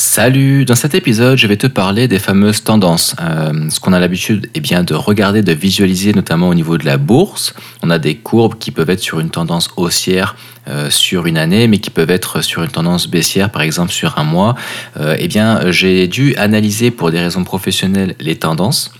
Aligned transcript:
Salut, 0.00 0.64
dans 0.64 0.76
cet 0.76 0.94
épisode, 0.94 1.36
je 1.38 1.48
vais 1.48 1.56
te 1.56 1.66
parler 1.66 2.06
des 2.06 2.20
fameuses 2.20 2.62
tendances. 2.62 3.16
Euh, 3.20 3.68
ce 3.68 3.80
qu'on 3.80 3.92
a 3.92 3.98
l'habitude 3.98 4.48
eh 4.54 4.60
de 4.60 4.94
regarder, 4.94 5.42
de 5.42 5.50
visualiser 5.50 6.12
notamment 6.12 6.48
au 6.48 6.54
niveau 6.54 6.78
de 6.78 6.86
la 6.86 6.98
bourse. 6.98 7.52
On 7.82 7.90
a 7.90 7.98
des 7.98 8.14
courbes 8.14 8.56
qui 8.56 8.70
peuvent 8.70 8.90
être 8.90 9.00
sur 9.00 9.18
une 9.18 9.30
tendance 9.30 9.70
haussière 9.76 10.36
euh, 10.68 10.88
sur 10.88 11.26
une 11.26 11.36
année, 11.36 11.66
mais 11.66 11.78
qui 11.78 11.90
peuvent 11.90 12.12
être 12.12 12.42
sur 12.42 12.62
une 12.62 12.70
tendance 12.70 13.08
baissière, 13.08 13.50
par 13.50 13.62
exemple 13.62 13.90
sur 13.90 14.18
un 14.18 14.22
mois. 14.22 14.54
Euh, 15.00 15.16
eh 15.18 15.26
bien, 15.26 15.72
j'ai 15.72 16.06
dû 16.06 16.36
analyser 16.36 16.92
pour 16.92 17.10
des 17.10 17.18
raisons 17.18 17.42
professionnelles 17.42 18.14
les 18.20 18.36
tendances. 18.36 18.92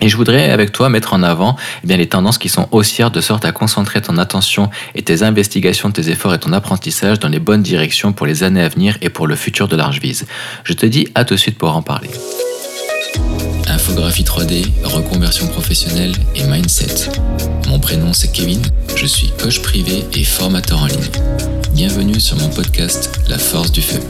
Et 0.00 0.08
je 0.08 0.16
voudrais 0.16 0.50
avec 0.50 0.72
toi 0.72 0.88
mettre 0.88 1.12
en 1.12 1.22
avant 1.22 1.56
eh 1.88 1.96
les 1.96 2.08
tendances 2.08 2.38
qui 2.38 2.48
sont 2.48 2.66
haussières 2.72 3.10
de 3.10 3.20
sorte 3.20 3.44
à 3.44 3.52
concentrer 3.52 4.00
ton 4.00 4.16
attention 4.18 4.70
et 4.94 5.02
tes 5.02 5.22
investigations, 5.22 5.90
tes 5.90 6.08
efforts 6.08 6.34
et 6.34 6.38
ton 6.38 6.52
apprentissage 6.52 7.18
dans 7.20 7.28
les 7.28 7.38
bonnes 7.38 7.62
directions 7.62 8.12
pour 8.12 8.26
les 8.26 8.42
années 8.42 8.62
à 8.62 8.68
venir 8.68 8.96
et 9.02 9.10
pour 9.10 9.26
le 9.26 9.36
futur 9.36 9.68
de 9.68 9.76
Largevise. 9.76 10.26
Je 10.64 10.72
te 10.72 10.86
dis 10.86 11.08
à 11.14 11.24
tout 11.24 11.34
de 11.34 11.38
suite 11.38 11.58
pour 11.58 11.76
en 11.76 11.82
parler. 11.82 12.10
Infographie 13.68 14.24
3D, 14.24 14.66
reconversion 14.84 15.46
professionnelle 15.46 16.12
et 16.34 16.44
mindset. 16.44 17.10
Mon 17.68 17.78
prénom 17.78 18.12
c'est 18.12 18.32
Kevin, 18.32 18.62
je 18.96 19.06
suis 19.06 19.30
coach 19.40 19.60
privé 19.60 20.04
et 20.14 20.24
formateur 20.24 20.82
en 20.82 20.86
ligne. 20.86 21.10
Bienvenue 21.74 22.20
sur 22.20 22.36
mon 22.38 22.48
podcast 22.48 23.10
La 23.28 23.38
force 23.38 23.72
du 23.72 23.82
feu. 23.82 24.00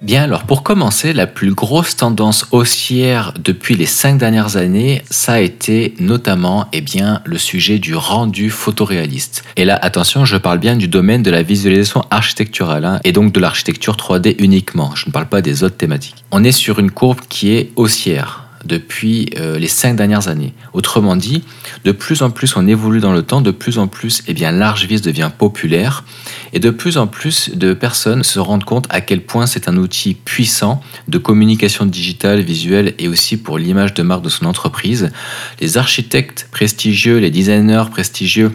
Bien 0.00 0.22
alors 0.22 0.44
pour 0.44 0.62
commencer, 0.62 1.12
la 1.12 1.26
plus 1.26 1.52
grosse 1.52 1.96
tendance 1.96 2.46
haussière 2.52 3.34
depuis 3.42 3.74
les 3.74 3.86
cinq 3.86 4.16
dernières 4.16 4.56
années, 4.56 5.02
ça 5.10 5.32
a 5.34 5.40
été 5.40 5.94
notamment 5.98 6.68
eh 6.72 6.80
bien, 6.80 7.20
le 7.24 7.36
sujet 7.36 7.80
du 7.80 7.96
rendu 7.96 8.48
photoréaliste. 8.48 9.42
Et 9.56 9.64
là, 9.64 9.76
attention, 9.82 10.24
je 10.24 10.36
parle 10.36 10.58
bien 10.58 10.76
du 10.76 10.86
domaine 10.86 11.24
de 11.24 11.32
la 11.32 11.42
visualisation 11.42 12.04
architecturale, 12.12 12.84
hein, 12.84 13.00
et 13.02 13.10
donc 13.10 13.32
de 13.32 13.40
l'architecture 13.40 13.96
3D 13.96 14.36
uniquement. 14.38 14.94
Je 14.94 15.06
ne 15.06 15.12
parle 15.12 15.26
pas 15.26 15.42
des 15.42 15.64
autres 15.64 15.76
thématiques. 15.76 16.24
On 16.30 16.44
est 16.44 16.52
sur 16.52 16.78
une 16.78 16.92
courbe 16.92 17.20
qui 17.28 17.50
est 17.50 17.72
haussière 17.74 18.47
depuis 18.64 19.30
euh, 19.38 19.58
les 19.58 19.68
cinq 19.68 19.96
dernières 19.96 20.28
années. 20.28 20.52
Autrement 20.72 21.16
dit, 21.16 21.44
de 21.84 21.92
plus 21.92 22.22
en 22.22 22.30
plus 22.30 22.56
on 22.56 22.66
évolue 22.66 23.00
dans 23.00 23.12
le 23.12 23.22
temps, 23.22 23.40
de 23.40 23.50
plus 23.50 23.78
en 23.78 23.86
plus 23.86 24.22
eh 24.26 24.34
bien, 24.34 24.50
large 24.52 24.86
vis 24.86 25.00
devient 25.00 25.30
populaire 25.36 26.04
et 26.52 26.58
de 26.58 26.70
plus 26.70 26.96
en 26.98 27.06
plus 27.06 27.50
de 27.54 27.74
personnes 27.74 28.22
se 28.22 28.38
rendent 28.38 28.64
compte 28.64 28.86
à 28.90 29.00
quel 29.00 29.22
point 29.22 29.46
c'est 29.46 29.68
un 29.68 29.76
outil 29.76 30.14
puissant 30.14 30.82
de 31.08 31.18
communication 31.18 31.86
digitale, 31.86 32.40
visuelle 32.40 32.94
et 32.98 33.08
aussi 33.08 33.36
pour 33.36 33.58
l'image 33.58 33.94
de 33.94 34.02
marque 34.02 34.22
de 34.22 34.28
son 34.28 34.46
entreprise. 34.46 35.10
Les 35.60 35.78
architectes 35.78 36.48
prestigieux, 36.50 37.18
les 37.18 37.30
designers 37.30 37.84
prestigieux 37.90 38.52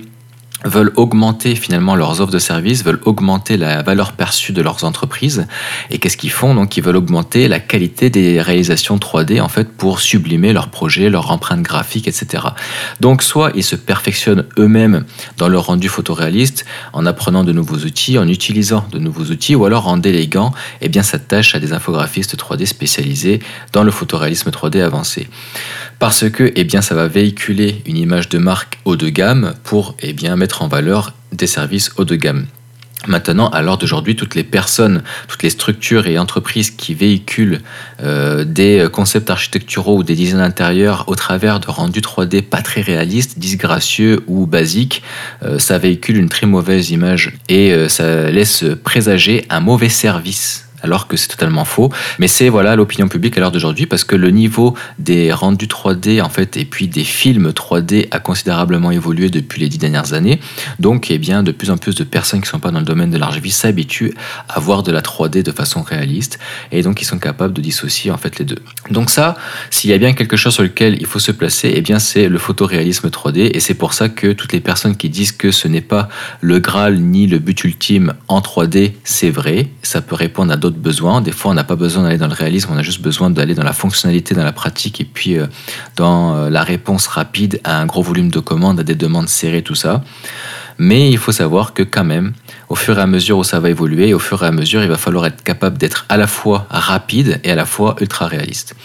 veulent 0.66 0.92
augmenter 0.96 1.56
finalement 1.56 1.96
leurs 1.96 2.22
offres 2.22 2.32
de 2.32 2.40
services, 2.40 2.84
veulent 2.84 3.02
augmenter 3.06 3.58
la 3.58 3.82
valeur 3.82 4.14
perçue 4.14 4.54
de 4.54 4.62
leurs 4.62 4.84
entreprises. 4.84 5.48
Et 5.90 5.98
qu'est-ce 5.98 6.18
qu'ils 6.18 6.32
font? 6.32 6.56
Donc 6.56 6.78
ils 6.78 6.84
veulent 6.84 6.96
augmenter 6.96 7.48
la 7.48 7.60
qualité 7.60 8.10
des 8.10 8.42
réalisations 8.42 8.98
3D 8.98 9.42
en 9.42 9.50
fait 9.50 9.70
pour 9.72 10.00
sublimer 10.00 10.54
leurs 10.54 10.70
projets, 10.70 11.10
leur 11.10 11.32
empreinte 11.32 11.62
graphique, 11.62 12.08
etc. 12.08 12.44
Donc 13.00 13.24
soit 13.24 13.52
ils 13.56 13.64
se 13.64 13.76
perfectionnent 13.76 14.46
eux-mêmes 14.58 15.06
dans 15.38 15.48
leur 15.48 15.68
rendu 15.68 15.90
photoréaliste 15.90 16.66
en 16.94 17.06
apprenant 17.06 17.44
de 17.44 17.52
nouveaux 17.52 17.78
outils, 17.78 18.18
en 18.18 18.28
utilisant 18.28 18.86
de 18.92 19.00
nouveaux 19.00 19.26
outils, 19.26 19.56
ou 19.56 19.66
alors 19.66 19.88
en 19.88 19.98
déléguant 19.98 20.54
eh 20.82 20.90
bien 20.90 21.04
cette 21.04 21.28
tâche 21.28 21.56
à 21.56 21.60
des 21.60 21.74
infographistes 21.74 22.38
3D 22.38 22.66
spécialisés 22.66 23.40
dans 23.72 23.84
le 23.84 23.92
photoréalisme 23.92 24.50
3D 24.50 24.82
avancé. 24.82 25.28
Parce 26.00 26.30
que 26.30 26.52
eh 26.56 26.64
bien 26.64 26.82
ça 26.82 26.96
va 26.96 27.08
véhiculer 27.08 27.82
une 27.86 27.98
image 27.98 28.30
de 28.30 28.38
marque 28.38 28.80
haut 28.86 28.96
de 28.96 29.10
gamme 29.10 29.54
pour 29.64 29.96
eh 30.00 30.14
bien 30.14 30.36
mettre 30.36 30.53
en 30.62 30.68
valeur 30.68 31.14
des 31.32 31.48
services 31.48 31.92
haut 31.98 32.06
de 32.06 32.16
gamme. 32.16 32.46
Maintenant, 33.08 33.50
à 33.50 33.62
l'heure 33.62 33.78
d'aujourd'hui, 33.78 34.16
toutes 34.16 34.36
les 34.36 34.44
personnes, 34.44 35.04
toutes 35.28 35.44
les 35.44 35.50
structures 35.50 36.08
et 36.08 36.18
entreprises 36.18 36.72
qui 36.72 36.94
véhiculent 36.94 37.62
euh, 38.02 38.46
des 38.46 38.88
concepts 38.92 39.30
architecturaux 39.30 39.98
ou 39.98 40.04
des 40.04 40.16
designs 40.16 40.40
intérieurs 40.40 41.04
au 41.08 41.16
travers 41.16 41.60
de 41.60 41.68
rendus 41.68 42.00
3D 42.00 42.42
pas 42.42 42.62
très 42.62 42.82
réalistes, 42.82 43.40
disgracieux 43.40 44.24
ou 44.28 44.46
basiques, 44.46 45.04
euh, 45.44 45.60
ça 45.60 45.78
véhicule 45.78 46.18
une 46.18 46.30
très 46.30 46.48
mauvaise 46.48 46.92
image 46.92 47.34
et 47.50 47.74
euh, 47.74 47.90
ça 47.90 48.32
laisse 48.32 48.64
présager 48.84 49.46
un 49.50 49.60
mauvais 49.60 49.90
service 49.90 50.70
alors 50.84 51.08
que 51.08 51.18
c'est 51.18 51.30
totalement 51.30 51.66
faux. 51.66 51.92
Mais 52.20 52.28
c'est 52.28 52.50
voilà 52.50 52.76
l'opinion 52.76 53.08
publique 53.08 53.38
à 53.38 53.42
l'heure 53.42 53.52
d'aujourd'hui 53.52 53.88
parce 53.88 54.04
que 54.04 54.16
le 54.16 54.30
niveau 54.30 54.76
des 55.00 55.34
rendus 55.34 55.68
3D 55.68 56.22
en 56.22 56.30
fait 56.30 56.58
et 56.58 56.66
puis 56.66 56.88
des 56.88 57.04
films 57.04 57.50
3D 57.50 58.08
a 58.12 58.20
considérablement 58.20 58.92
évolué 58.92 59.30
depuis 59.30 59.62
les 59.62 59.70
dix 59.70 59.78
dernières 59.78 60.14
années. 60.14 60.40
Donc 60.80 61.10
eh 61.10 61.18
bien 61.18 61.44
de 61.44 61.52
plus 61.52 61.72
en 61.72 61.78
plus 61.78 61.96
de 61.96 62.04
personnes 62.04 62.42
qui 62.42 62.48
ne 62.48 62.52
sont 62.52 62.60
pas 62.60 62.72
dans 62.72 62.80
le 62.80 62.86
domaine 62.86 63.10
de 63.10 63.20
vie 63.40 63.52
s'habituent 63.52 64.14
à 64.50 64.60
voir 64.60 64.84
de 64.84 64.92
la 64.92 65.02
3D 65.02 65.44
de 65.44 65.52
façon 65.52 65.82
réaliste 65.82 66.40
et 66.72 66.82
donc 66.82 67.02
ils 67.02 67.06
sont 67.06 67.20
capables 67.20 67.54
de 67.54 67.62
dissocier 67.62 68.12
en 68.12 68.18
fait 68.18 68.38
les 68.40 68.46
deux. 68.46 68.60
Donc 68.92 69.10
ça, 69.10 69.36
s'il 69.70 69.90
y 69.90 69.94
a 69.94 69.98
bien 69.98 70.14
quelque 70.14 70.38
chose 70.38 70.54
sur 70.54 70.64
lequel 70.64 70.98
il 71.00 71.06
faut 71.06 71.20
se 71.20 71.32
placer, 71.32 71.72
eh 71.76 71.82
bien 71.82 72.00
c'est 72.00 72.28
le 72.28 72.38
photoréalisme 72.38 73.08
3D 73.08 73.52
et 73.54 73.60
c'est 73.60 73.74
pour 73.74 73.94
ça 73.94 74.10
que 74.10 74.34
toutes 74.34 74.54
les 74.54 74.60
personnes 74.60 74.96
qui 74.96 75.10
disent 75.10 75.32
que 75.32 75.52
ce 75.52 75.68
n'est 75.68 75.82
pas 75.82 76.10
le 76.42 76.60
Graal 76.60 77.00
ni 77.00 77.28
le 77.28 77.40
but 77.40 77.64
ultime 77.64 78.14
en 78.28 78.40
3D, 78.42 78.94
c'est 79.04 79.30
vrai, 79.30 79.70
ça 79.82 80.02
peut 80.02 80.16
répondre 80.16 80.52
à 80.52 80.58
d'autres 80.58 80.73
Des 80.74 81.32
fois, 81.32 81.52
on 81.52 81.54
n'a 81.54 81.64
pas 81.64 81.76
besoin 81.76 82.04
d'aller 82.04 82.18
dans 82.18 82.28
le 82.28 82.34
réalisme, 82.34 82.70
on 82.74 82.78
a 82.78 82.84
juste 82.84 83.02
besoin 83.02 83.30
d'aller 83.30 83.56
dans 83.56 83.64
la 83.64 83.74
fonctionnalité, 83.74 84.36
dans 84.36 84.44
la 84.44 84.52
pratique, 84.52 85.02
et 85.02 85.06
puis 85.06 85.38
euh, 85.38 85.48
dans 85.96 86.36
euh, 86.36 86.50
la 86.50 86.64
réponse 86.64 87.08
rapide 87.08 87.60
à 87.64 87.80
un 87.80 87.86
gros 87.86 88.02
volume 88.02 88.30
de 88.30 88.40
commandes, 88.40 88.80
à 88.80 88.84
des 88.84 88.96
demandes 88.96 89.30
serrées, 89.30 89.62
tout 89.62 89.76
ça. 89.76 90.04
Mais 90.78 91.10
il 91.10 91.18
faut 91.18 91.32
savoir 91.32 91.74
que 91.74 91.84
quand 91.84 92.04
même, 92.04 92.34
au 92.70 92.76
fur 92.76 92.98
et 92.98 93.02
à 93.02 93.08
mesure 93.08 93.38
où 93.38 93.44
ça 93.44 93.60
va 93.60 93.70
évoluer, 93.70 94.14
au 94.14 94.20
fur 94.20 94.44
et 94.44 94.48
à 94.48 94.52
mesure, 94.52 94.82
il 94.82 94.90
va 94.90 94.98
falloir 94.98 95.26
être 95.26 95.44
capable 95.44 95.78
d'être 95.78 96.06
à 96.10 96.18
la 96.18 96.28
fois 96.28 96.66
rapide 96.70 97.40
et 97.44 97.52
à 97.52 97.56
la 97.56 97.66
fois 97.66 97.96
ultra 98.02 98.28
réaliste. 98.28 98.76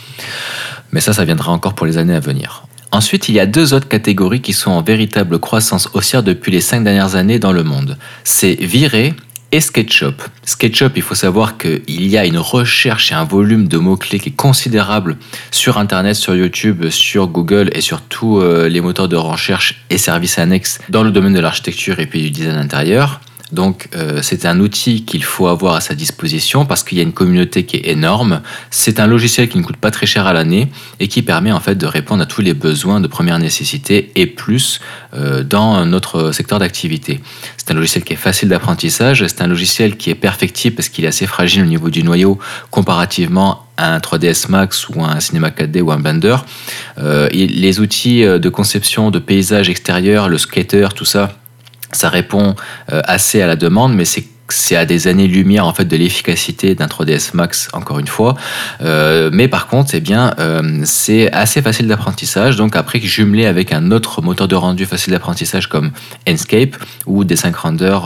Mais 0.93 1.01
ça, 1.01 1.13
ça 1.13 1.25
viendra 1.25 1.53
encore 1.53 1.75
pour 1.75 1.87
les 1.87 1.99
années 1.99 2.15
à 2.15 2.21
venir. 2.21 2.65
Ensuite, 2.91 3.29
il 3.29 3.35
y 3.35 3.41
a 3.41 3.47
deux 3.47 3.75
autres 3.75 3.89
catégories 3.89 4.41
qui 4.41 4.55
sont 4.55 4.71
en 4.71 4.83
véritable 4.83 5.39
croissance 5.39 5.91
haussière 5.93 6.23
depuis 6.23 6.51
les 6.51 6.63
cinq 6.63 6.85
dernières 6.85 7.17
années 7.17 7.39
dans 7.39 7.53
le 7.53 7.63
monde. 7.63 7.99
C'est 8.25 8.55
virer 8.55 9.15
et 9.53 9.61
SketchUp. 9.61 10.23
SketchUp, 10.45 10.93
il 10.97 11.03
faut 11.03 11.15
savoir 11.15 11.57
qu'il 11.57 12.07
y 12.07 12.19
a 12.19 12.27
une 12.27 12.39
recherche 12.39 13.13
et 13.13 13.15
un 13.15 13.25
volume 13.25 13.69
de 13.69 13.79
mots-clés 13.79 14.19
qui 14.19 14.29
est 14.31 14.37
considérable 14.37 15.17
sur 15.51 15.79
Internet, 15.79 16.17
sur 16.17 16.35
YouTube, 16.35 16.89
sur 16.91 17.29
Google 17.29 17.71
et 17.73 17.81
sur 17.81 18.03
tous 18.03 18.41
euh, 18.41 18.69
les 18.69 18.81
moteurs 18.81 19.09
de 19.09 19.17
recherche 19.17 19.85
et 19.91 19.99
services 19.99 20.39
annexes 20.39 20.79
dans 20.89 21.03
le 21.03 21.11
domaine 21.11 21.33
de 21.33 21.41
l'architecture 21.41 21.99
et 22.01 22.07
puis 22.07 22.23
du 22.23 22.31
design 22.31 22.57
intérieur. 22.57 23.21
Donc 23.53 23.89
euh, 23.97 24.21
c'est 24.23 24.45
un 24.45 24.61
outil 24.61 25.05
qu'il 25.05 25.25
faut 25.25 25.47
avoir 25.47 25.75
à 25.75 25.81
sa 25.81 25.95
disposition 25.95 26.67
parce 26.67 26.83
qu'il 26.83 26.99
y 26.99 27.01
a 27.01 27.05
une 27.05 27.13
communauté 27.13 27.65
qui 27.65 27.77
est 27.77 27.89
énorme. 27.89 28.43
C'est 28.71 29.01
un 29.01 29.07
logiciel 29.07 29.49
qui 29.49 29.59
ne 29.59 29.63
coûte 29.63 29.77
pas 29.77 29.91
très 29.91 30.07
cher 30.07 30.27
à 30.27 30.33
l'année 30.33 30.69
et 31.01 31.09
qui 31.09 31.23
permet 31.23 31.53
en 31.53 31.61
fait 31.61 31.75
de 31.75 31.87
répondre 31.87 32.23
à 32.23 32.27
tous 32.27 32.43
les 32.43 32.55
besoins 32.55 33.01
de 33.01 33.07
première 33.07 33.39
nécessité 33.39 34.13
et 34.17 34.27
plus 34.27 34.81
euh, 35.15 35.43
dans 35.43 35.87
notre 35.87 36.33
secteur 36.33 36.59
d'activité. 36.59 37.21
C'est 37.57 37.71
un 37.71 37.75
logiciel 37.75 38.05
qui 38.05 38.13
est 38.13 38.17
facile 38.17 38.49
d'apprentissage, 38.49 39.25
c'est 39.27 39.43
un 39.43 39.47
logiciel 39.47 39.97
qui 39.97 40.11
est 40.11 40.15
perfectible 40.15 40.77
parce 40.77 40.89
qu'il 40.89 41.05
est 41.05 41.09
assez 41.09 41.27
fragile 41.27 41.63
au 41.63 41.67
niveau 41.67 41.91
du 41.91 42.03
noyau 42.03 42.39
comparativement 42.71 43.67
à 43.77 43.95
un 43.95 43.99
3ds 43.99 44.51
Max 44.51 44.89
ou 44.89 45.05
un 45.05 45.21
Cinema 45.21 45.51
4D 45.51 45.81
ou 45.83 45.93
un 45.93 45.99
Blender. 45.99 46.37
Euh, 46.99 47.29
les 47.31 47.81
outils 47.81 48.23
de 48.23 48.49
conception 48.49 49.11
de 49.11 49.19
paysages 49.19 49.69
extérieurs, 49.69 50.29
le 50.29 50.37
skater, 50.37 50.89
tout 50.95 51.05
ça, 51.05 51.38
ça 51.93 52.09
répond 52.09 52.55
euh, 52.93 53.03
assez 53.05 53.43
à 53.43 53.47
la 53.47 53.57
demande, 53.57 53.95
mais 53.95 54.05
c'est 54.05 54.77
à 54.77 54.87
des 54.87 55.09
années-lumière 55.09 55.67
en 55.67 55.75
fait 55.75 55.85
de 55.85 55.97
l'efficacité 55.97 56.75
d'un 56.75 56.87
3ds 56.87 57.31
Max 57.35 57.69
encore 57.75 57.99
une 57.99 58.07
fois. 58.07 58.35
Euh, 58.81 59.29
mais 59.33 59.47
par 59.47 59.67
contre 59.67 59.91
eh 59.95 60.01
bien 60.01 60.35
euh, 60.39 60.81
c'est 60.85 61.31
assez 61.33 61.61
facile 61.61 61.87
d'apprentissage. 61.87 62.57
Donc 62.57 62.75
après 62.75 62.99
jumelé 63.01 63.47
avec 63.47 63.73
un 63.73 63.91
autre 63.91 64.23
moteur 64.23 64.49
de 64.49 64.55
rendu 64.55 64.87
facile 64.87 65.13
d'apprentissage 65.13 65.69
comme 65.69 65.91
Enscape 66.27 66.77
ou 67.07 67.25
des 67.25 67.37
5 67.37 67.55
Render 67.57 67.99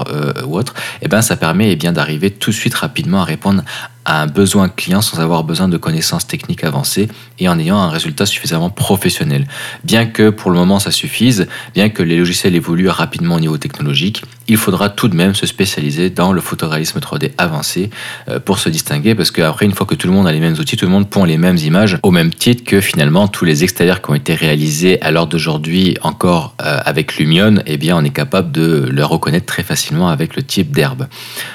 ou 0.46 0.56
autre 0.56 0.74
eh 1.00 1.22
ça 1.22 1.36
permet 1.36 1.70
eh 1.70 1.76
bien 1.76 1.92
d'arriver 1.92 2.30
tout 2.30 2.50
de 2.50 2.56
suite 2.56 2.74
rapidement 2.74 3.20
à 3.20 3.24
répondre 3.24 3.62
à 4.04 4.22
un 4.22 4.26
besoin 4.26 4.68
client 4.68 5.02
sans 5.02 5.20
avoir 5.20 5.44
besoin 5.44 5.68
de 5.68 5.76
connaissances 5.76 6.26
techniques 6.26 6.64
avancées 6.64 7.08
et 7.38 7.48
en 7.48 7.58
ayant 7.58 7.78
un 7.78 7.88
résultat 7.88 8.26
suffisamment 8.26 8.70
professionnel. 8.70 9.46
Bien 9.84 10.06
que 10.06 10.30
pour 10.30 10.50
le 10.50 10.58
moment 10.58 10.78
ça 10.78 10.90
suffise, 10.90 11.46
bien 11.74 11.88
que 11.88 12.02
les 12.02 12.16
logiciels 12.16 12.54
évoluent 12.54 12.88
rapidement 12.88 13.36
au 13.36 13.40
niveau 13.40 13.58
technologique, 13.58 14.22
il 14.48 14.56
faudra 14.56 14.88
tout 14.88 15.08
de 15.08 15.14
même 15.14 15.34
se 15.34 15.46
spécialiser 15.46 16.10
dans 16.10 16.32
le 16.32 16.40
photoréalisme 16.40 16.98
3D 16.98 17.32
avancé 17.38 17.90
euh, 18.28 18.40
pour 18.40 18.58
se 18.58 18.68
distinguer 18.68 19.14
parce 19.14 19.30
qu'après 19.30 19.66
une 19.66 19.72
fois 19.72 19.86
que 19.86 19.94
tout 19.94 20.06
le 20.06 20.12
monde 20.12 20.26
a 20.26 20.32
les 20.32 20.40
mêmes 20.40 20.58
outils, 20.58 20.76
tout 20.76 20.86
le 20.86 20.90
monde 20.90 21.08
pond 21.08 21.24
les 21.24 21.38
mêmes 21.38 21.58
images 21.58 21.98
au 22.02 22.10
même 22.10 22.32
titre 22.32 22.64
que 22.64 22.80
finalement 22.80 23.28
tous 23.28 23.44
les 23.44 23.64
extérieurs 23.64 24.02
qui 24.02 24.10
ont 24.10 24.14
été 24.14 24.34
réalisés 24.34 25.00
à 25.02 25.10
l'heure 25.10 25.26
d'aujourd'hui 25.26 25.96
encore 26.02 26.54
euh, 26.62 26.80
avec 26.84 27.16
Lumion, 27.16 27.56
eh 27.66 27.76
bien 27.76 27.96
on 27.96 28.04
est 28.04 28.10
capable 28.10 28.50
de 28.52 28.88
le 28.90 29.04
reconnaître 29.04 29.46
très 29.46 29.62
facilement 29.62 30.08
avec 30.08 30.36
le 30.36 30.42
type 30.42 30.72
d'herbe. 30.72 31.06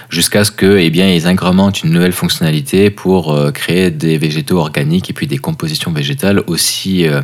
Jusqu'à 0.10 0.44
ce 0.44 0.52
que 0.52 0.78
eh 0.78 0.90
bien 0.90 1.10
ils 1.10 1.28
une 1.28 1.92
nouvelle 1.92 2.14
fonction 2.14 2.37
pour 2.96 3.34
euh, 3.34 3.52
créer 3.52 3.92
des 3.92 4.18
végétaux 4.18 4.58
organiques 4.60 5.10
et 5.10 5.14
puis 5.14 5.28
des 5.28 5.38
compositions 5.38 5.92
végétales 5.92 6.44
aussi 6.48 7.08
euh, 7.08 7.22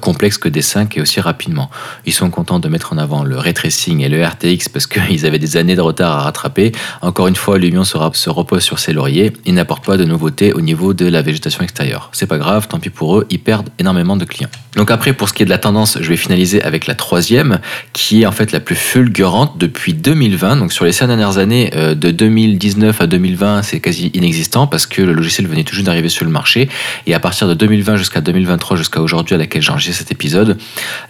complexes 0.00 0.38
que 0.38 0.48
des 0.48 0.62
5 0.62 0.96
et 0.96 1.00
aussi 1.00 1.20
rapidement. 1.20 1.70
Ils 2.06 2.12
sont 2.12 2.30
contents 2.30 2.58
de 2.58 2.68
mettre 2.68 2.92
en 2.92 2.98
avant 2.98 3.24
le 3.24 3.36
ray 3.38 3.54
tracing 3.54 4.00
et 4.00 4.08
le 4.08 4.24
RTX 4.24 4.68
parce 4.72 4.86
qu'ils 4.86 5.26
avaient 5.26 5.38
des 5.38 5.56
années 5.56 5.76
de 5.76 5.80
retard 5.80 6.12
à 6.12 6.22
rattraper. 6.22 6.72
Encore 7.02 7.28
une 7.28 7.36
fois, 7.36 7.58
l'Union 7.58 7.84
se, 7.84 7.98
se 8.12 8.30
repose 8.30 8.62
sur 8.62 8.78
ses 8.78 8.92
lauriers. 8.92 9.32
Ils 9.44 9.54
n'apportent 9.54 9.84
pas 9.84 9.96
de 9.96 10.04
nouveautés 10.04 10.52
au 10.52 10.60
niveau 10.60 10.94
de 10.94 11.06
la 11.06 11.22
végétation 11.22 11.62
extérieure. 11.62 12.10
C'est 12.12 12.26
pas 12.26 12.38
grave, 12.38 12.68
tant 12.68 12.78
pis 12.78 12.90
pour 12.90 13.18
eux, 13.18 13.26
ils 13.30 13.40
perdent 13.40 13.70
énormément 13.78 14.16
de 14.16 14.24
clients. 14.24 14.50
Donc 14.76 14.90
après, 14.90 15.12
pour 15.12 15.28
ce 15.28 15.34
qui 15.34 15.42
est 15.42 15.46
de 15.46 15.50
la 15.50 15.58
tendance, 15.58 15.98
je 16.00 16.08
vais 16.08 16.16
finaliser 16.16 16.62
avec 16.62 16.86
la 16.86 16.94
troisième, 16.94 17.60
qui 17.92 18.22
est 18.22 18.26
en 18.26 18.32
fait 18.32 18.50
la 18.52 18.60
plus 18.60 18.74
fulgurante 18.74 19.56
depuis 19.58 19.94
2020. 19.94 20.56
Donc 20.56 20.72
sur 20.72 20.84
les 20.84 20.92
cinq 20.92 21.06
dernières 21.06 21.38
années, 21.38 21.70
euh, 21.74 21.94
de 21.94 22.10
2019 22.10 23.00
à 23.00 23.06
2020, 23.06 23.62
c'est 23.62 23.80
quasi 23.80 24.10
inexistant 24.14 24.43
parce 24.70 24.86
que 24.86 25.02
le 25.02 25.12
logiciel 25.12 25.46
venait 25.46 25.64
tout 25.64 25.74
juste 25.74 25.86
d'arriver 25.86 26.08
sur 26.08 26.24
le 26.24 26.30
marché. 26.30 26.68
Et 27.06 27.14
à 27.14 27.20
partir 27.20 27.48
de 27.48 27.54
2020 27.54 27.96
jusqu'à 27.96 28.20
2023, 28.20 28.76
jusqu'à 28.76 29.00
aujourd'hui 29.00 29.34
à 29.34 29.38
laquelle 29.38 29.62
j'enregistre 29.62 29.98
cet 29.98 30.12
épisode, 30.12 30.58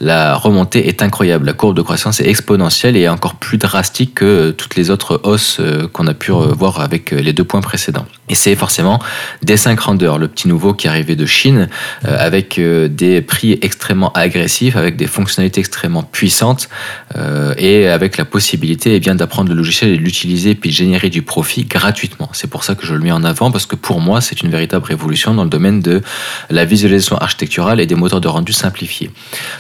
la 0.01 0.35
remontée 0.35 0.89
est 0.89 1.03
incroyable. 1.03 1.47
La 1.47 1.53
courbe 1.53 1.77
de 1.77 1.83
croissance 1.83 2.21
est 2.21 2.29
exponentielle 2.29 2.97
et 2.97 3.09
encore 3.09 3.35
plus 3.35 3.59
drastique 3.59 4.15
que 4.15 4.51
toutes 4.51 4.77
les 4.77 4.91
autres 4.91 5.21
hausses 5.25 5.59
euh, 5.61 5.89
qu'on 5.89 6.07
a 6.07 6.15
pu 6.15 6.33
euh, 6.33 6.53
voir 6.57 6.81
avec 6.81 7.11
les 7.11 7.33
deux 7.33 7.45
points 7.45 7.61
précédents. 7.61 8.07
Et 8.29 8.35
c'est 8.35 8.55
forcément 8.57 9.01
D5 9.45 9.79
Render, 9.79 10.15
le 10.19 10.29
petit 10.29 10.49
nouveau 10.49 10.73
qui 10.73 10.89
arrivé 10.89 11.17
de 11.17 11.27
Chine, 11.27 11.69
avec 12.05 12.59
des 12.61 13.21
prix 13.21 13.59
extrêmement 13.61 14.13
agressifs, 14.13 14.77
avec 14.77 14.97
des 14.97 15.07
fonctionnalités 15.07 15.61
extrêmement 15.61 16.03
puissantes 16.03 16.69
et 17.59 17.87
avec 17.89 18.17
la 18.17 18.25
possibilité 18.25 18.95
eh 18.95 19.01
bien 19.01 19.15
d'apprendre 19.15 19.51
le 19.51 19.55
logiciel 19.55 19.91
et 19.91 19.97
l'utiliser 19.97 20.55
puis 20.55 20.71
de 20.71 20.75
générer 20.75 21.11
du 21.11 21.23
profit 21.23 21.65
gratuitement. 21.65 22.29
C'est 22.33 22.49
pour 22.49 22.65
ça 22.65 22.75
que 22.75 22.87
je 22.87 22.95
le 22.95 23.01
mets 23.01 23.13
en 23.13 23.25
avant 23.25 23.51
parce 23.51 23.67
que 23.67 23.77
pour 23.77 24.01
moi, 24.01 24.21
c'est 24.21 24.43
une 24.43 24.51
véritable 24.51 24.85
révolution 24.85 25.35
dans 25.35 25.45
le 25.45 25.51
domaine 25.51 25.81
de 25.81 26.03
la 26.51 26.65
visualisation 26.65 27.17
architecturale 27.19 27.81
et 27.81 27.87
des 27.87 27.95
moteurs 27.95 28.21
de 28.21 28.29
rendu 28.29 28.53
simplifiés. 28.53 29.11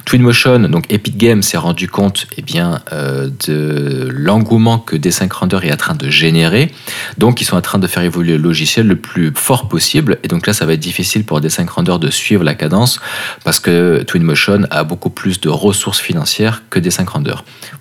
Twinmotion, 0.04 0.60
donc 0.68 0.84
Epic 0.90 1.16
Games, 1.16 1.42
s'est 1.42 1.58
rendu 1.58 1.88
compte 1.88 2.26
eh 2.36 2.42
bien, 2.42 2.80
euh, 2.92 3.28
de 3.46 4.08
l'engouement 4.10 4.78
que 4.78 4.96
D5 4.96 5.30
Render 5.32 5.58
est 5.62 5.72
en 5.72 5.76
train 5.76 5.94
de 5.94 6.08
générer. 6.10 6.70
Donc, 7.18 7.40
ils 7.40 7.44
sont 7.44 7.56
en 7.56 7.62
train 7.62 7.78
de 7.78 7.86
faire 7.86 8.02
évoluer 8.02 8.38
le 8.38 8.52
logiciel 8.54 8.86
le 8.86 8.94
plus 8.94 9.32
fort 9.34 9.68
possible. 9.68 10.18
Et 10.22 10.28
donc 10.28 10.46
là, 10.46 10.52
ça 10.52 10.64
va 10.64 10.74
être 10.74 10.80
difficile 10.80 11.24
pour 11.24 11.40
D5 11.40 11.68
Render 11.68 11.96
de 12.00 12.08
suivre 12.08 12.44
la 12.44 12.54
cadence 12.54 13.00
parce 13.42 13.58
que 13.58 14.04
Twinmotion 14.06 14.62
a 14.70 14.84
beaucoup 14.84 15.10
plus 15.10 15.40
de 15.40 15.48
ressources 15.48 16.00
financières 16.00 16.62
que 16.70 16.78
D5 16.78 17.04
Render. 17.08 17.34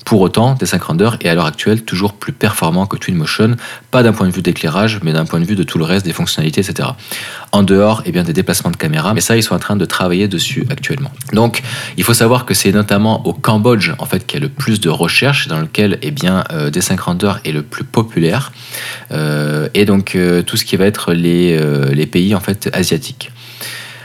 Pour 0.03 0.21
autant, 0.21 0.55
D5 0.55 0.81
Render 0.81 1.11
est 1.21 1.29
à 1.29 1.35
l'heure 1.35 1.45
actuelle 1.45 1.83
toujours 1.83 2.13
plus 2.13 2.33
performant 2.33 2.87
que 2.87 2.97
Twinmotion, 2.97 3.55
pas 3.91 4.01
d'un 4.01 4.13
point 4.13 4.27
de 4.27 4.33
vue 4.33 4.41
d'éclairage, 4.41 4.99
mais 5.03 5.13
d'un 5.13 5.25
point 5.25 5.39
de 5.39 5.45
vue 5.45 5.55
de 5.55 5.63
tout 5.63 5.77
le 5.77 5.85
reste 5.85 6.05
des 6.05 6.13
fonctionnalités, 6.13 6.61
etc. 6.61 6.89
En 7.51 7.61
dehors, 7.61 8.01
eh 8.05 8.11
bien, 8.11 8.23
des 8.23 8.33
déplacements 8.33 8.71
de 8.71 8.77
caméra, 8.77 9.13
mais 9.13 9.21
ça, 9.21 9.37
ils 9.37 9.43
sont 9.43 9.53
en 9.53 9.59
train 9.59 9.75
de 9.75 9.85
travailler 9.85 10.27
dessus 10.27 10.65
actuellement. 10.71 11.11
Donc, 11.33 11.61
il 11.97 12.03
faut 12.03 12.15
savoir 12.15 12.45
que 12.45 12.55
c'est 12.55 12.71
notamment 12.71 13.25
au 13.27 13.33
Cambodge, 13.33 13.91
en 13.99 14.05
fait, 14.05 14.25
qu'il 14.25 14.39
y 14.39 14.43
a 14.43 14.45
le 14.47 14.51
plus 14.51 14.81
de 14.81 14.89
recherches, 14.89 15.47
dans 15.47 15.59
lequel, 15.59 15.99
eh 16.01 16.11
bien, 16.11 16.43
euh, 16.51 16.71
D5 16.71 16.99
Render 16.99 17.33
est 17.45 17.51
le 17.51 17.61
plus 17.61 17.83
populaire, 17.83 18.51
euh, 19.11 19.69
et 19.73 19.85
donc 19.85 20.15
euh, 20.15 20.41
tout 20.41 20.57
ce 20.57 20.62
qui 20.65 20.75
va 20.77 20.85
être 20.85 21.13
les, 21.13 21.57
les 21.93 22.05
pays, 22.05 22.35
en 22.35 22.39
fait, 22.39 22.69
asiatiques. 22.73 23.31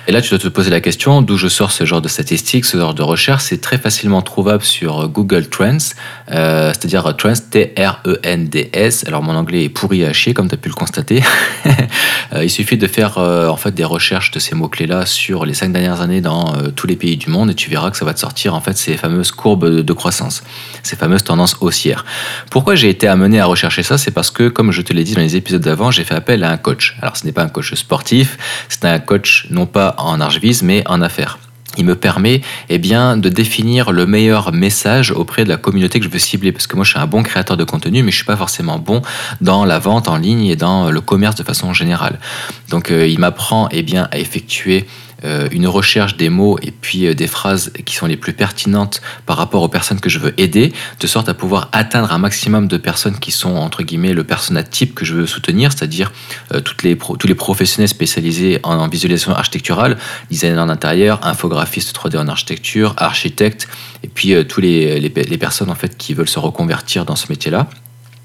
Et 0.08 0.10
là, 0.10 0.22
tu 0.22 0.30
dois 0.30 0.38
te 0.38 0.48
poser 0.48 0.70
la 0.70 0.80
question 0.80 1.20
d'où 1.20 1.36
je 1.36 1.48
sors 1.48 1.70
ce 1.70 1.84
genre 1.84 2.00
de 2.00 2.08
statistiques, 2.08 2.64
ce 2.64 2.78
genre 2.78 2.94
de 2.94 3.02
recherche. 3.02 3.42
C'est 3.42 3.60
très 3.60 3.76
facilement 3.76 4.22
trouvable 4.22 4.64
sur 4.64 5.06
Google 5.06 5.48
Trends, 5.48 5.76
euh, 6.32 6.72
c'est-à-dire 6.72 7.14
Trends, 7.18 7.34
T-R-E-N-D-S. 7.50 9.04
Alors, 9.06 9.22
mon 9.22 9.34
anglais 9.34 9.64
est 9.64 9.68
pourri 9.68 10.06
à 10.06 10.14
chier, 10.14 10.32
comme 10.32 10.48
tu 10.48 10.54
as 10.54 10.58
pu 10.58 10.70
le 10.70 10.74
constater. 10.74 11.22
Euh, 12.34 12.44
il 12.44 12.50
suffit 12.50 12.76
de 12.76 12.86
faire 12.86 13.16
euh, 13.16 13.48
en 13.48 13.56
fait 13.56 13.70
des 13.70 13.84
recherches 13.84 14.32
de 14.32 14.38
ces 14.38 14.54
mots-clés-là 14.54 15.06
sur 15.06 15.46
les 15.46 15.54
cinq 15.54 15.72
dernières 15.72 16.02
années 16.02 16.20
dans 16.20 16.52
tous 16.76 16.86
les 16.86 16.96
pays 16.96 17.16
du 17.16 17.30
monde 17.30 17.50
et 17.50 17.54
tu 17.54 17.70
verras 17.70 17.90
que 17.90 17.96
ça 17.96 18.04
va 18.04 18.12
te 18.12 18.20
sortir 18.20 18.54
en 18.54 18.60
fait 18.60 18.76
ces 18.76 18.98
fameuses 18.98 19.30
courbes 19.30 19.66
de, 19.66 19.92
croissance, 19.94 20.42
ces 20.82 20.94
fameuses 20.94 21.24
tendances 21.24 21.56
haussières. 21.62 22.04
Pourquoi 22.50 22.74
j'ai 22.74 22.90
été 22.90 23.08
amené 23.08 23.40
à 23.40 23.46
rechercher 23.46 23.82
ça? 23.82 23.96
C'est 23.96 24.10
parce 24.10 24.30
que, 24.30 24.48
comme 24.48 24.72
je 24.72 24.82
te 24.82 24.92
l'ai 24.92 25.04
dit 25.04 25.14
dans 25.14 25.22
les 25.22 25.36
épisodes 25.36 25.62
d'avant, 25.62 25.90
j'ai 25.90 26.04
fait 26.04 26.14
appel 26.14 26.44
à 26.44 26.50
un 26.50 26.58
coach. 26.58 26.98
Alors, 27.00 27.16
ce 27.16 27.24
n'est 27.24 27.32
pas 27.32 27.42
un 27.42 27.48
coach 27.48 27.72
sportif, 27.72 28.36
c'est 28.68 28.84
un 28.84 28.98
coach 28.98 29.46
non 29.48 29.64
pas 29.64 29.94
en 29.98 30.20
archivise, 30.20 30.62
mais 30.62 30.82
en 30.86 31.02
affaires. 31.02 31.38
Il 31.76 31.84
me 31.84 31.94
permet 31.94 32.40
eh 32.70 32.78
bien, 32.78 33.16
de 33.16 33.28
définir 33.28 33.92
le 33.92 34.06
meilleur 34.06 34.52
message 34.52 35.12
auprès 35.12 35.44
de 35.44 35.48
la 35.48 35.58
communauté 35.58 36.00
que 36.00 36.04
je 36.04 36.10
veux 36.10 36.18
cibler. 36.18 36.50
Parce 36.50 36.66
que 36.66 36.74
moi, 36.74 36.84
je 36.84 36.90
suis 36.90 36.98
un 36.98 37.06
bon 37.06 37.22
créateur 37.22 37.56
de 37.56 37.64
contenu, 37.64 38.02
mais 38.02 38.10
je 38.10 38.16
ne 38.16 38.18
suis 38.18 38.24
pas 38.24 38.36
forcément 38.36 38.78
bon 38.78 39.02
dans 39.40 39.64
la 39.64 39.78
vente 39.78 40.08
en 40.08 40.16
ligne 40.16 40.46
et 40.46 40.56
dans 40.56 40.90
le 40.90 41.00
commerce 41.00 41.36
de 41.36 41.44
façon 41.44 41.72
générale. 41.72 42.18
Donc, 42.70 42.90
euh, 42.90 43.06
il 43.06 43.20
m'apprend 43.20 43.68
eh 43.70 43.82
bien, 43.82 44.08
à 44.10 44.18
effectuer 44.18 44.86
une 45.24 45.66
recherche 45.66 46.16
des 46.16 46.28
mots 46.28 46.58
et 46.62 46.70
puis 46.70 47.06
euh, 47.06 47.14
des 47.14 47.26
phrases 47.26 47.72
qui 47.84 47.94
sont 47.94 48.06
les 48.06 48.16
plus 48.16 48.32
pertinentes 48.32 49.00
par 49.26 49.36
rapport 49.36 49.62
aux 49.62 49.68
personnes 49.68 50.00
que 50.00 50.08
je 50.08 50.18
veux 50.18 50.32
aider, 50.40 50.72
de 51.00 51.06
sorte 51.06 51.28
à 51.28 51.34
pouvoir 51.34 51.68
atteindre 51.72 52.12
un 52.12 52.18
maximum 52.18 52.68
de 52.68 52.76
personnes 52.76 53.18
qui 53.18 53.32
sont 53.32 53.56
entre 53.56 53.82
guillemets 53.82 54.12
le 54.12 54.24
persona 54.24 54.62
type 54.62 54.94
que 54.94 55.04
je 55.04 55.14
veux 55.14 55.26
soutenir, 55.26 55.72
c'est-à-dire 55.72 56.12
euh, 56.54 56.60
les 56.82 56.96
tous 56.96 57.26
les 57.26 57.34
professionnels 57.34 57.88
spécialisés 57.88 58.60
en, 58.62 58.88
visualisation 58.88 59.32
architecturale, 59.34 59.98
designer 60.30 60.62
en 60.62 60.68
intérieur, 60.68 61.26
infographiste 61.26 61.96
3D 61.96 62.18
en 62.18 62.28
architecture, 62.28 62.94
architecte, 62.96 63.68
et 64.02 64.08
puis 64.08 64.34
tous 64.46 64.60
les, 64.60 65.00
les, 65.00 65.08
les 65.08 65.38
personnes 65.38 65.70
en 65.70 65.74
fait 65.74 65.96
qui 65.96 66.14
veulent 66.14 66.28
se 66.28 66.38
reconvertir 66.38 67.04
dans 67.04 67.16
ce 67.16 67.26
métier-là. 67.28 67.68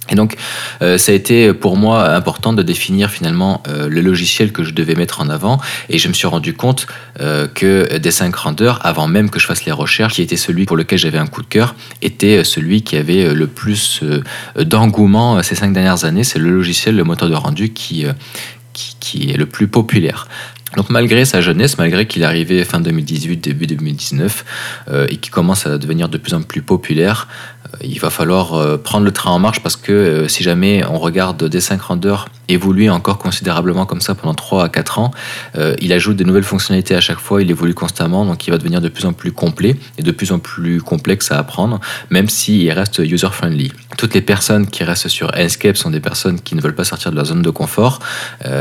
Et 0.09 0.15
donc, 0.15 0.35
euh, 0.81 0.97
ça 0.97 1.11
a 1.11 1.15
été 1.15 1.53
pour 1.53 1.77
moi 1.77 2.09
important 2.09 2.53
de 2.53 2.61
définir 2.61 3.09
finalement 3.09 3.63
euh, 3.67 3.87
le 3.87 4.01
logiciel 4.01 4.51
que 4.51 4.63
je 4.63 4.71
devais 4.71 4.95
mettre 4.95 5.21
en 5.21 5.29
avant. 5.29 5.59
Et 5.89 5.97
je 5.97 6.07
me 6.07 6.13
suis 6.13 6.27
rendu 6.27 6.53
compte 6.53 6.87
euh, 7.21 7.47
que 7.47 7.97
des 7.97 8.11
5 8.11 8.35
Render, 8.35 8.73
avant 8.81 9.07
même 9.07 9.29
que 9.29 9.39
je 9.39 9.45
fasse 9.45 9.65
les 9.65 9.71
recherches, 9.71 10.15
qui 10.15 10.21
était 10.21 10.35
celui 10.35 10.65
pour 10.65 10.77
lequel 10.77 10.99
j'avais 10.99 11.17
un 11.17 11.27
coup 11.27 11.41
de 11.41 11.47
cœur, 11.47 11.75
était 12.01 12.43
celui 12.43 12.81
qui 12.81 12.97
avait 12.97 13.33
le 13.33 13.47
plus 13.47 14.01
d'engouement 14.57 15.41
ces 15.41 15.55
cinq 15.55 15.73
dernières 15.73 16.05
années. 16.05 16.23
C'est 16.23 16.39
le 16.39 16.51
logiciel, 16.51 16.95
le 16.95 17.03
moteur 17.03 17.29
de 17.29 17.35
rendu 17.35 17.71
qui, 17.71 18.05
qui, 18.73 19.31
est 19.31 19.37
le 19.37 19.45
plus 19.45 19.67
populaire. 19.67 20.27
Donc 20.75 20.89
malgré 20.89 21.23
sa 21.25 21.41
jeunesse, 21.41 21.77
malgré 21.77 22.07
qu'il 22.07 22.23
est 22.23 22.25
arrivé 22.25 22.63
fin 22.63 22.79
2018, 22.79 23.37
début 23.37 23.67
2019, 23.67 24.45
euh, 24.89 25.05
et 25.09 25.17
qui 25.17 25.29
commence 25.29 25.67
à 25.67 25.77
devenir 25.77 26.09
de 26.09 26.17
plus 26.17 26.33
en 26.33 26.41
plus 26.41 26.61
populaire, 26.61 27.27
euh, 27.27 27.52
il 27.81 27.99
va 27.99 28.09
falloir 28.09 28.53
euh, 28.53 28.77
prendre 28.77 29.05
le 29.05 29.11
train 29.11 29.31
en 29.31 29.39
marche 29.39 29.61
parce 29.61 29.75
que 29.75 30.27
si 30.27 30.43
jamais 30.43 30.83
on 30.85 30.99
regarde 30.99 31.43
des 31.43 31.61
5 31.61 31.81
rendeurs 31.81 32.27
évoluer 32.47 32.89
encore 32.89 33.17
considérablement 33.17 33.85
comme 33.85 34.01
ça 34.01 34.15
pendant 34.15 34.33
3 34.33 34.65
à 34.65 34.69
4 34.69 34.99
ans, 34.99 35.11
il 35.79 35.93
ajoute 35.93 36.17
des 36.17 36.25
nouvelles 36.25 36.43
fonctionnalités 36.43 36.93
à 36.95 36.99
chaque 36.99 37.19
fois, 37.19 37.41
il 37.41 37.49
évolue 37.49 37.73
constamment, 37.73 38.25
donc 38.25 38.45
il 38.47 38.51
va 38.51 38.57
devenir 38.57 38.81
de 38.81 38.89
plus 38.89 39.05
en 39.05 39.13
plus 39.13 39.31
complet 39.31 39.77
et 39.97 40.03
de 40.03 40.11
plus 40.11 40.31
en 40.31 40.39
plus 40.39 40.81
complexe 40.81 41.31
à 41.31 41.39
apprendre, 41.39 41.79
même 42.09 42.27
s'il 42.27 42.69
reste 42.71 42.99
user-friendly. 42.99 43.71
Toutes 43.97 44.13
les 44.13 44.21
personnes 44.21 44.67
qui 44.67 44.83
restent 44.83 45.07
sur 45.07 45.31
Enscape 45.37 45.77
sont 45.77 45.89
des 45.89 45.99
personnes 45.99 46.39
qui 46.39 46.55
ne 46.55 46.61
veulent 46.61 46.75
pas 46.75 46.83
sortir 46.83 47.11
de 47.11 47.15
leur 47.15 47.25
zone 47.25 47.41
de 47.41 47.49
confort, 47.49 47.99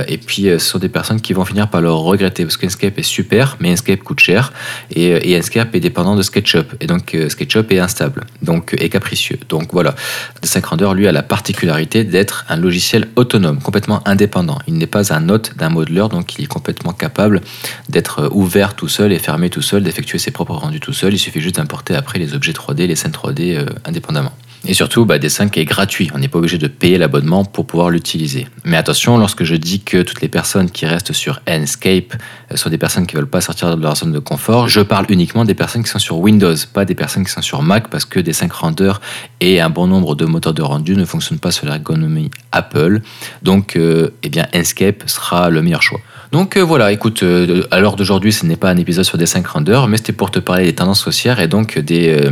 et 0.09 0.19
puis 0.19 0.45
ce 0.45 0.59
sont 0.59 0.79
des 0.79 0.89
personnes 0.89 1.21
qui 1.21 1.33
vont 1.33 1.45
finir 1.45 1.69
par 1.69 1.81
leur 1.81 1.99
regretter 1.99 2.45
parce 2.45 2.57
qu'Enscape 2.57 2.99
est 2.99 3.03
super, 3.03 3.57
mais 3.61 3.73
Enscape 3.73 4.01
coûte 4.01 4.21
cher 4.21 4.53
et, 4.91 5.31
et 5.31 5.39
Enscape 5.39 5.75
est 5.75 5.81
dépendant 5.81 6.17
de 6.17 6.23
SketchUp 6.23 6.75
et 6.81 6.87
donc 6.87 7.15
euh, 7.15 7.29
SketchUp 7.29 7.71
est 7.73 7.79
instable 7.79 8.25
donc 8.43 8.75
et 8.79 8.89
capricieux. 8.89 9.39
Donc 9.49 9.73
voilà, 9.73 9.95
The 10.43 10.65
Render 10.65 10.91
lui 10.95 11.07
a 11.07 11.13
la 11.13 11.23
particularité 11.23 12.05
d'être 12.05 12.45
un 12.49 12.57
logiciel 12.57 13.09
autonome, 13.17 13.61
complètement 13.61 14.07
indépendant. 14.07 14.59
Il 14.67 14.75
n'est 14.75 14.87
pas 14.87 15.13
un 15.13 15.29
hôte 15.29 15.57
d'un 15.57 15.69
modeler, 15.69 16.07
donc 16.11 16.39
il 16.39 16.45
est 16.45 16.49
complètement 16.49 16.93
capable 16.93 17.41
d'être 17.89 18.29
ouvert 18.33 18.75
tout 18.75 18.89
seul 18.89 19.13
et 19.13 19.19
fermé 19.19 19.51
tout 19.51 19.63
seul, 19.63 19.83
d'effectuer 19.83 20.19
ses 20.19 20.31
propres 20.31 20.55
rendus 20.55 20.81
tout 20.81 20.93
seul. 20.93 21.13
Il 21.13 21.19
suffit 21.19 21.41
juste 21.41 21.57
d'importer 21.57 21.95
après 21.95 22.19
les 22.19 22.35
objets 22.35 22.53
3D, 22.53 22.87
les 22.87 22.97
scènes 22.97 23.13
3D 23.13 23.57
euh, 23.57 23.67
indépendamment. 23.85 24.33
Et 24.65 24.75
surtout, 24.75 25.05
bah, 25.05 25.19
D5 25.19 25.59
est 25.59 25.65
gratuit. 25.65 26.11
On 26.15 26.19
n'est 26.19 26.29
pas 26.29 26.39
obligé 26.39 26.57
de 26.57 26.69
payer 26.69 26.97
l'abonnement 26.97 27.45
pour 27.45 27.67
pouvoir 27.67 27.91
l'utiliser. 27.91 28.47
Mais 28.65 28.77
attention, 28.77 29.19
lorsque 29.19 29.43
je 29.43 29.57
dis 29.57 29.81
que 29.81 30.03
toutes 30.03 30.21
les 30.21 30.29
personnes 30.29 30.71
qui 30.71 30.87
restent 30.87 31.13
sur 31.13 31.41
Enscape 31.49 32.15
euh, 32.53 32.57
sont 32.57 32.71
des 32.71 32.79
personnes 32.79 33.07
qui 33.07 33.17
ne 33.17 33.21
veulent 33.21 33.31
pas 33.31 33.41
sortir 33.41 33.77
de 33.77 33.83
leur 33.83 33.97
zone 33.97 34.13
de 34.13 34.21
confort, 34.21 34.69
je 34.69 34.81
parle 34.81 35.07
uniquement 35.09 35.45
des 35.45 35.55
personnes 35.55 35.83
qui 35.83 35.91
sont 35.91 35.99
sur 35.99 36.19
Windows, 36.19 36.55
pas 36.73 36.85
des 36.85 36.95
personnes 36.95 37.25
qui 37.25 37.33
sont 37.33 37.43
sur 37.43 37.63
Mac, 37.63 37.89
parce 37.89 38.05
que 38.05 38.21
D5 38.21 38.53
Render 38.53 38.93
et 39.41 39.61
un 39.61 39.71
bon 39.71 39.89
nombre 39.89 40.15
de 40.15 40.27
moteurs 40.27 40.55
de 40.55 40.63
rendu 40.63 40.95
ne 40.95 41.05
fonctionnent 41.05 41.41
pas 41.41 41.51
sur 41.51 41.67
l'ergonomie 41.67 42.31
Apple. 42.53 43.01
Donc, 43.43 43.75
euh, 43.75 44.11
eh 44.23 44.29
bien, 44.29 44.47
Enscape 44.55 45.03
sera 45.07 45.51
le 45.51 45.61
meilleur 45.63 45.83
choix. 45.83 46.01
Donc 46.31 46.57
euh, 46.57 46.61
voilà, 46.61 46.93
écoute, 46.93 47.23
à 47.71 47.81
l'heure 47.81 47.97
d'aujourd'hui, 47.97 48.33
ce 48.33 48.47
n'est 48.47 48.57
pas 48.57 48.71
un 48.71 48.77
épisode 48.77 49.05
sur 49.05 49.19
D5 49.19 49.45
Render, 49.45 49.83
mais 49.89 49.97
c'était 49.99 50.13
pour 50.13 50.31
te 50.31 50.39
parler 50.39 50.65
des 50.65 50.75
tendances 50.75 51.07
haussières 51.07 51.41
et 51.41 51.49
donc 51.49 51.79
des 51.79 52.31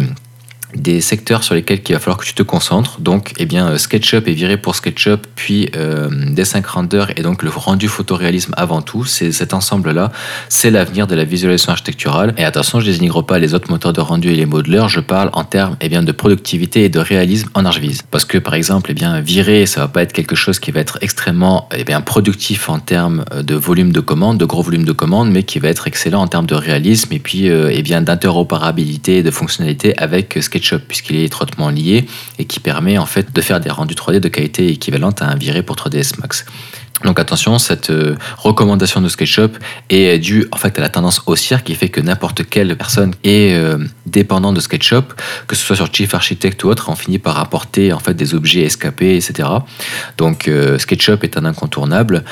des 0.74 1.00
secteurs 1.00 1.42
sur 1.42 1.54
lesquels 1.54 1.80
il 1.88 1.92
va 1.92 1.98
falloir 1.98 2.18
que 2.18 2.24
tu 2.24 2.34
te 2.34 2.42
concentres. 2.42 3.00
Donc, 3.00 3.32
eh 3.38 3.46
bien, 3.46 3.76
SketchUp 3.76 4.28
est 4.28 4.32
viré 4.32 4.56
pour 4.56 4.74
SketchUp, 4.74 5.26
puis 5.34 5.70
euh, 5.76 6.08
Desync 6.10 6.66
Render 6.66 7.06
et 7.16 7.22
donc 7.22 7.42
le 7.42 7.50
rendu 7.50 7.88
photoréalisme 7.88 8.54
avant 8.56 8.82
tout. 8.82 9.04
C'est 9.04 9.32
cet 9.32 9.54
ensemble-là, 9.54 10.12
c'est 10.48 10.70
l'avenir 10.70 11.06
de 11.06 11.14
la 11.14 11.24
visualisation 11.24 11.72
architecturale. 11.72 12.34
Et 12.36 12.44
attention, 12.44 12.80
je 12.80 12.86
désignere 12.86 13.24
pas 13.24 13.38
les 13.38 13.54
autres 13.54 13.70
moteurs 13.70 13.92
de 13.92 14.00
rendu 14.00 14.30
et 14.30 14.36
les 14.36 14.46
modeleurs. 14.46 14.88
Je 14.88 15.00
parle 15.00 15.30
en 15.32 15.44
termes 15.44 15.76
eh 15.80 15.88
bien, 15.88 16.02
de 16.02 16.12
productivité 16.12 16.84
et 16.84 16.88
de 16.88 16.98
réalisme 16.98 17.48
en 17.54 17.64
ArchViz. 17.64 18.02
Parce 18.10 18.24
que, 18.24 18.38
par 18.38 18.54
exemple, 18.54 18.90
eh 18.90 18.94
bien, 18.94 19.20
virer, 19.20 19.66
ça 19.66 19.80
va 19.80 19.88
pas 19.88 20.02
être 20.02 20.12
quelque 20.12 20.36
chose 20.36 20.58
qui 20.58 20.70
va 20.70 20.80
être 20.80 20.98
extrêmement 21.00 21.68
eh 21.76 21.84
bien, 21.84 22.00
productif 22.00 22.68
en 22.68 22.78
termes 22.78 23.24
de 23.34 23.54
volume 23.54 23.92
de 23.92 24.00
commandes, 24.00 24.38
de 24.38 24.44
gros 24.44 24.62
volume 24.62 24.84
de 24.84 24.92
commandes, 24.92 25.30
mais 25.30 25.42
qui 25.42 25.58
va 25.58 25.68
être 25.68 25.86
excellent 25.86 26.22
en 26.22 26.28
termes 26.28 26.46
de 26.46 26.54
réalisme 26.54 27.12
et 27.12 27.18
puis 27.18 27.48
euh, 27.48 27.70
eh 27.70 27.82
d'interopérabilité 27.82 29.18
et 29.18 29.22
de 29.24 29.30
fonctionnalité 29.32 29.98
avec 29.98 30.38
SketchUp, 30.40 30.59
puisqu'il 30.86 31.16
est 31.16 31.24
étroitement 31.24 31.70
lié 31.70 32.06
et 32.38 32.44
qui 32.44 32.60
permet 32.60 32.98
en 32.98 33.06
fait 33.06 33.32
de 33.32 33.40
faire 33.40 33.60
des 33.60 33.70
rendus 33.70 33.94
3D 33.94 34.20
de 34.20 34.28
qualité 34.28 34.68
équivalente 34.68 35.22
à 35.22 35.26
un 35.26 35.36
viré 35.36 35.62
pour 35.62 35.76
3ds 35.76 36.20
Max. 36.20 36.44
Donc 37.04 37.18
attention, 37.18 37.58
cette 37.58 37.88
euh, 37.90 38.16
recommandation 38.36 39.00
de 39.00 39.08
SketchUp 39.08 39.56
est 39.88 40.18
due 40.18 40.46
en 40.52 40.58
fait 40.58 40.78
à 40.78 40.82
la 40.82 40.90
tendance 40.90 41.22
haussière 41.26 41.64
qui 41.64 41.74
fait 41.74 41.88
que 41.88 42.00
n'importe 42.00 42.46
quelle 42.48 42.76
personne 42.76 43.14
est 43.24 43.54
euh, 43.54 43.78
dépendante 44.04 44.54
de 44.54 44.60
SketchUp, 44.60 45.14
que 45.46 45.56
ce 45.56 45.64
soit 45.64 45.76
sur 45.76 45.88
Chief 45.92 46.14
Architect 46.14 46.62
ou 46.62 46.68
autre, 46.68 46.90
on 46.90 46.94
finit 46.94 47.18
par 47.18 47.38
apporter 47.38 47.94
en 47.94 48.00
fait 48.00 48.12
des 48.12 48.34
objets 48.34 48.62
escapés, 48.62 49.16
etc. 49.16 49.48
Donc 50.18 50.46
euh, 50.46 50.78
SketchUp 50.78 51.24
est 51.24 51.38
un 51.38 51.44
incontournable 51.46 52.24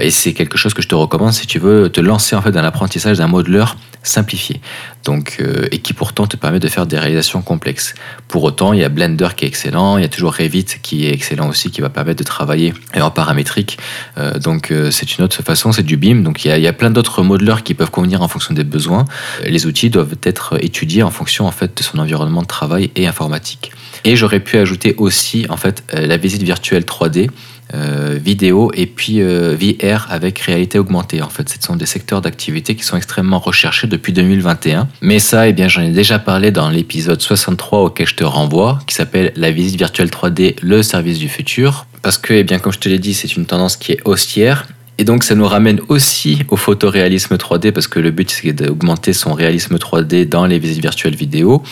et 0.00 0.10
c'est 0.10 0.32
quelque 0.32 0.56
chose 0.56 0.74
que 0.74 0.82
je 0.82 0.88
te 0.88 0.94
recommande 0.94 1.32
si 1.32 1.46
tu 1.46 1.58
veux 1.58 1.88
te 1.88 2.00
lancer 2.00 2.36
en 2.36 2.42
fait 2.42 2.52
dans 2.52 2.62
l'apprentissage 2.62 3.18
d'un 3.18 3.26
modeleur 3.26 3.76
simplifié. 4.02 4.60
Donc, 5.06 5.40
et 5.70 5.78
qui 5.78 5.92
pourtant 5.92 6.26
te 6.26 6.36
permet 6.36 6.58
de 6.58 6.68
faire 6.68 6.86
des 6.86 6.98
réalisations 6.98 7.40
complexes. 7.40 7.94
Pour 8.28 8.42
autant, 8.44 8.72
il 8.72 8.80
y 8.80 8.84
a 8.84 8.88
Blender 8.88 9.28
qui 9.36 9.44
est 9.44 9.48
excellent, 9.48 9.98
il 9.98 10.02
y 10.02 10.04
a 10.04 10.08
toujours 10.08 10.34
Revit 10.34 10.66
qui 10.82 11.06
est 11.06 11.12
excellent 11.12 11.48
aussi, 11.48 11.70
qui 11.70 11.80
va 11.80 11.88
permettre 11.88 12.18
de 12.18 12.24
travailler 12.24 12.74
en 12.94 13.10
paramétrique. 13.10 13.78
Euh, 14.18 14.38
donc 14.38 14.70
euh, 14.70 14.90
c'est 14.90 15.16
une 15.16 15.24
autre 15.24 15.42
façon, 15.42 15.72
c'est 15.72 15.82
du 15.82 15.96
BIM. 15.96 16.22
Donc 16.22 16.44
il 16.44 16.58
y 16.58 16.66
a, 16.66 16.72
plein 16.72 16.90
d'autres 16.90 17.22
modeleurs 17.22 17.62
qui 17.62 17.74
peuvent 17.74 17.90
convenir 17.90 18.22
en 18.22 18.28
fonction 18.28 18.54
des 18.54 18.64
besoins. 18.64 19.04
Les 19.44 19.66
outils 19.66 19.90
doivent 19.90 20.16
être 20.22 20.62
étudiés 20.62 21.02
en 21.02 21.10
fonction 21.10 21.46
en 21.46 21.52
fait 21.52 21.76
de 21.76 21.82
son 21.82 21.98
environnement 21.98 22.42
de 22.42 22.46
travail 22.46 22.90
et 22.96 23.06
informatique. 23.06 23.72
Et 24.04 24.16
j'aurais 24.16 24.40
pu 24.40 24.58
ajouter 24.58 24.94
aussi 24.98 25.46
en 25.48 25.56
fait 25.56 25.82
euh, 25.94 26.06
la 26.06 26.16
visite 26.16 26.42
virtuelle 26.42 26.84
3D. 26.84 27.30
Vidéo 27.74 28.70
et 28.74 28.86
puis 28.86 29.20
VR 29.20 30.06
avec 30.10 30.38
réalité 30.38 30.78
augmentée. 30.78 31.20
En 31.22 31.28
fait, 31.28 31.48
ce 31.48 31.56
sont 31.60 31.76
des 31.76 31.86
secteurs 31.86 32.20
d'activité 32.20 32.74
qui 32.74 32.84
sont 32.84 32.96
extrêmement 32.96 33.38
recherchés 33.38 33.86
depuis 33.86 34.12
2021. 34.12 34.88
Mais 35.02 35.18
ça, 35.18 35.48
eh 35.48 35.52
bien, 35.52 35.68
j'en 35.68 35.82
ai 35.82 35.90
déjà 35.90 36.18
parlé 36.18 36.50
dans 36.50 36.70
l'épisode 36.70 37.20
63 37.20 37.80
auquel 37.80 38.06
je 38.06 38.14
te 38.14 38.24
renvoie, 38.24 38.78
qui 38.86 38.94
s'appelle 38.94 39.32
La 39.36 39.50
visite 39.50 39.76
virtuelle 39.76 40.08
3D, 40.08 40.56
le 40.62 40.82
service 40.82 41.18
du 41.18 41.28
futur 41.28 41.86
parce 42.06 42.18
que, 42.18 42.34
eh 42.34 42.44
bien, 42.44 42.60
comme 42.60 42.72
je 42.72 42.78
te 42.78 42.88
l'ai 42.88 43.00
dit, 43.00 43.14
c'est 43.14 43.34
une 43.34 43.46
tendance 43.46 43.76
qui 43.76 43.90
est 43.90 44.00
haussière 44.04 44.68
et 44.98 45.04
donc 45.04 45.24
ça 45.24 45.34
nous 45.34 45.46
ramène 45.46 45.80
aussi 45.88 46.42
au 46.48 46.56
photoréalisme 46.56 47.34
3D 47.34 47.72
parce 47.72 47.86
que 47.86 48.00
le 48.00 48.10
but 48.10 48.30
c'est 48.30 48.52
d'augmenter 48.52 49.12
son 49.12 49.34
réalisme 49.34 49.76
3D 49.76 50.26
dans 50.26 50.46
les 50.46 50.58
visites 50.58 50.80
virtuelles 50.80 51.14
vidéo. 51.14 51.62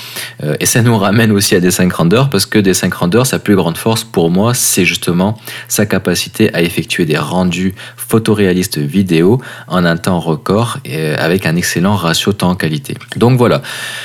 Euh, 0.42 0.56
et 0.60 0.66
ça 0.66 0.82
nous 0.82 0.96
ramène 0.96 1.32
aussi 1.32 1.54
à 1.54 1.60
des 1.60 1.70
5 1.70 1.90
Render 1.92 2.24
parce 2.30 2.44
que 2.44 2.58
des 2.58 2.74
5 2.74 2.92
Render, 2.92 3.22
sa 3.24 3.38
plus 3.38 3.56
grande 3.56 3.78
force 3.78 4.04
pour 4.04 4.30
moi, 4.30 4.52
c'est 4.52 4.84
justement 4.84 5.38
sa 5.68 5.86
capacité 5.86 6.54
à 6.54 6.60
effectuer 6.60 7.06
des 7.06 7.16
rendus 7.16 7.74
photoréalistes 7.96 8.78
vidéo 8.78 9.40
en 9.68 9.86
un 9.86 9.96
temps 9.96 10.20
record 10.20 10.78
et 10.84 10.98
euh, 10.98 11.16
avec 11.18 11.46
un 11.46 11.56
excellent 11.56 11.96
ratio 11.96 12.32
temps-qualité. 12.34 12.94
Donc 13.16 13.38
voilà. 13.38 13.62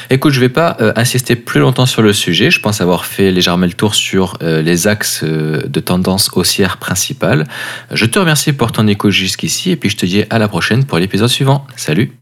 Écoute, 0.10 0.32
je 0.32 0.40
vais 0.40 0.50
pas 0.50 0.78
euh, 0.80 0.94
insister 0.96 1.36
plus 1.36 1.60
longtemps 1.60 1.86
sur 1.86 2.02
le 2.02 2.14
sujet. 2.14 2.52
Je 2.52 2.62
pense 2.62 2.80
avoir 2.80 3.06
fait 3.06 3.32
légèrement 3.32 3.66
le 3.66 3.74
tour 3.74 3.96
sur 3.96 4.38
les 4.42 4.88
axes 4.88 5.24
de 5.24 5.80
tendance 5.80 6.30
haussière 6.34 6.78
principale. 6.78 7.48
Je 7.92 8.06
te 8.06 8.20
remercie 8.20 8.54
pour 8.54 8.72
ton 8.72 8.88
écoute 8.88 9.09
jusqu'ici 9.12 9.72
et 9.72 9.76
puis 9.76 9.90
je 9.90 9.98
te 9.98 10.06
dis 10.06 10.24
à 10.30 10.40
la 10.40 10.48
prochaine 10.48 10.86
pour 10.86 10.98
l'épisode 10.98 11.30
suivant. 11.30 11.66
Salut 11.76 12.20